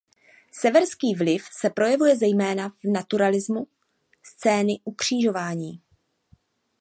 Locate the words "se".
1.51-1.69